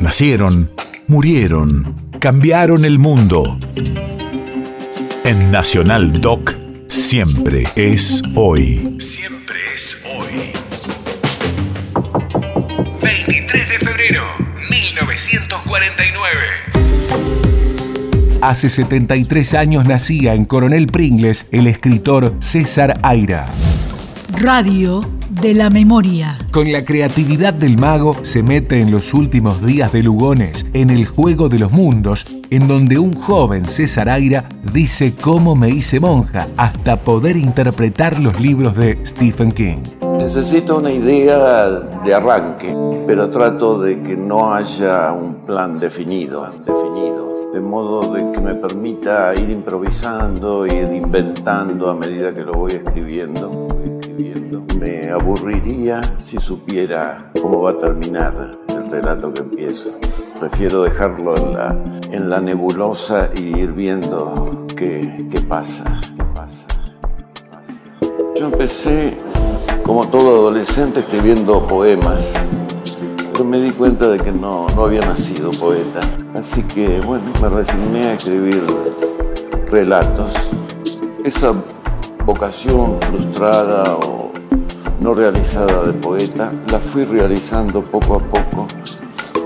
Nacieron, 0.00 0.70
murieron, 1.08 1.94
cambiaron 2.20 2.86
el 2.86 2.98
mundo. 2.98 3.60
En 5.24 5.50
Nacional 5.52 6.22
Doc, 6.22 6.54
siempre 6.88 7.64
es 7.76 8.22
hoy. 8.34 8.96
Siempre 8.98 9.56
es 9.74 10.02
hoy. 10.16 10.52
23 13.02 13.68
de 13.68 13.78
febrero, 13.78 14.24
1949. 14.70 16.40
Hace 18.40 18.70
73 18.70 19.52
años 19.52 19.86
nacía 19.86 20.32
en 20.32 20.46
Coronel 20.46 20.86
Pringles 20.86 21.44
el 21.52 21.66
escritor 21.66 22.34
César 22.38 22.98
Aira. 23.02 23.44
Radio 24.40 25.19
de 25.40 25.54
la 25.54 25.70
memoria. 25.70 26.36
Con 26.52 26.70
la 26.70 26.84
creatividad 26.84 27.54
del 27.54 27.78
mago 27.78 28.14
se 28.22 28.42
mete 28.42 28.80
en 28.80 28.90
los 28.90 29.14
últimos 29.14 29.64
días 29.64 29.90
de 29.92 30.02
Lugones, 30.02 30.66
en 30.74 30.90
el 30.90 31.06
juego 31.06 31.48
de 31.48 31.58
los 31.58 31.72
mundos, 31.72 32.26
en 32.50 32.68
donde 32.68 32.98
un 32.98 33.14
joven 33.14 33.64
César 33.64 34.10
Aira 34.10 34.46
dice 34.72 35.14
cómo 35.18 35.56
me 35.56 35.70
hice 35.70 35.98
monja 35.98 36.48
hasta 36.56 36.96
poder 36.96 37.36
interpretar 37.36 38.18
los 38.18 38.38
libros 38.38 38.76
de 38.76 38.98
Stephen 39.06 39.50
King. 39.52 39.78
Necesito 40.18 40.76
una 40.78 40.92
idea 40.92 41.68
de 42.04 42.14
arranque, 42.14 42.76
pero 43.06 43.30
trato 43.30 43.80
de 43.80 44.02
que 44.02 44.16
no 44.16 44.52
haya 44.52 45.12
un 45.12 45.36
plan 45.46 45.78
definido, 45.78 46.46
definido, 46.66 47.52
de 47.54 47.60
modo 47.60 48.12
de 48.12 48.30
que 48.32 48.40
me 48.40 48.54
permita 48.54 49.32
ir 49.34 49.48
improvisando, 49.48 50.66
ir 50.66 50.92
inventando 50.92 51.88
a 51.88 51.94
medida 51.94 52.34
que 52.34 52.42
lo 52.42 52.52
voy 52.52 52.72
escribiendo 52.72 53.69
me 54.78 55.10
aburriría 55.10 56.00
si 56.18 56.38
supiera 56.38 57.30
cómo 57.40 57.62
va 57.62 57.70
a 57.70 57.78
terminar 57.78 58.58
el 58.68 58.90
relato 58.90 59.32
que 59.32 59.40
empiezo. 59.40 59.90
Prefiero 60.38 60.82
dejarlo 60.82 61.36
en 61.36 61.52
la, 61.52 61.76
en 62.10 62.30
la 62.30 62.40
nebulosa 62.40 63.30
y 63.36 63.58
ir 63.58 63.72
viendo 63.72 64.66
qué, 64.76 65.26
qué 65.30 65.40
pasa, 65.40 66.00
qué 66.16 66.24
pasa, 66.34 66.66
qué 67.34 67.42
pasa. 67.50 67.80
Yo 68.36 68.46
empecé, 68.46 69.16
como 69.84 70.06
todo 70.08 70.40
adolescente, 70.40 71.00
escribiendo 71.00 71.66
poemas, 71.66 72.32
pero 73.32 73.44
me 73.44 73.60
di 73.60 73.70
cuenta 73.70 74.08
de 74.08 74.18
que 74.18 74.32
no, 74.32 74.66
no 74.74 74.84
había 74.84 75.00
nacido 75.00 75.50
poeta. 75.50 76.00
Así 76.34 76.62
que, 76.62 77.00
bueno, 77.00 77.24
me 77.40 77.48
resigné 77.48 78.08
a 78.08 78.12
escribir 78.14 78.64
relatos. 79.70 80.32
Esa 81.24 81.54
vocación 82.32 82.96
frustrada 83.00 83.82
o 83.96 84.30
no 85.00 85.14
realizada 85.14 85.82
de 85.82 85.92
poeta, 85.94 86.52
la 86.70 86.78
fui 86.78 87.04
realizando 87.04 87.82
poco 87.82 88.14
a 88.14 88.20
poco 88.20 88.68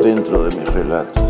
dentro 0.00 0.44
de 0.44 0.56
mis 0.56 0.72
relatos. 0.72 1.24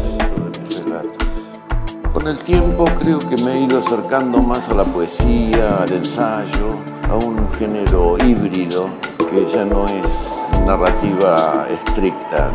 Con 2.12 2.28
el 2.28 2.36
tiempo 2.40 2.84
creo 3.00 3.18
que 3.20 3.42
me 3.42 3.52
he 3.52 3.60
ido 3.62 3.78
acercando 3.78 4.42
más 4.42 4.68
a 4.68 4.74
la 4.74 4.84
poesía, 4.84 5.78
al 5.84 5.90
ensayo, 5.90 6.74
a 7.08 7.14
un 7.14 7.50
género 7.52 8.18
híbrido 8.18 8.90
que 9.30 9.46
ya 9.50 9.64
no 9.64 9.86
es 9.86 10.38
narrativa 10.66 11.66
estricta. 11.70 12.50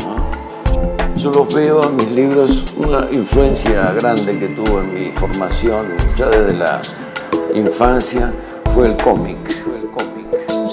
Yo 1.16 1.32
los 1.32 1.52
veo 1.52 1.82
en 1.82 1.96
mis 1.96 2.10
libros 2.12 2.64
una 2.76 3.10
influencia 3.10 3.90
grande 3.90 4.38
que 4.38 4.48
tuvo 4.50 4.82
en 4.82 4.94
mi 4.94 5.10
formación 5.10 5.86
ya 6.16 6.28
desde 6.28 6.54
la 6.54 6.80
infancia 7.54 8.32
fue 8.74 8.88
el 8.88 8.96
cómic 8.96 9.38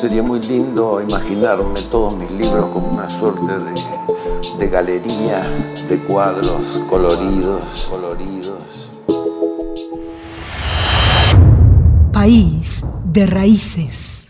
sería 0.02 0.24
muy 0.24 0.42
lindo 0.42 1.00
imaginarme 1.00 1.80
todos 1.92 2.18
mis 2.18 2.32
libros 2.32 2.66
como 2.74 2.88
una 2.88 3.08
suerte 3.08 3.60
de, 3.60 4.58
de 4.58 4.68
galería 4.68 5.48
de 5.88 6.00
cuadros 6.00 6.82
coloridos, 6.90 7.88
coloridos. 7.88 8.90
País 12.12 12.84
de 13.06 13.28
raíces. 13.28 14.21